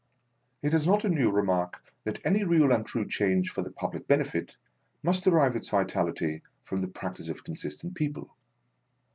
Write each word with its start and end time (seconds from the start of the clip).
IT 0.63 0.73
is 0.73 0.87
not 0.87 1.05
a 1.05 1.09
new 1.09 1.29
remark, 1.31 1.93
that 2.05 2.19
any 2.25 2.43
real 2.43 2.71
and 2.71 2.87
true 2.87 3.07
change 3.07 3.51
for 3.51 3.61
the 3.61 3.69
public 3.69 4.07
benefit, 4.07 4.57
must 5.03 5.23
de 5.25 5.29
rive 5.29 5.55
its 5.55 5.69
vitality 5.69 6.41
from 6.63 6.81
the 6.81 6.87
practice 6.87 7.29
of 7.29 7.43
con 7.43 7.53
sistent 7.53 7.93
people. 7.93 8.35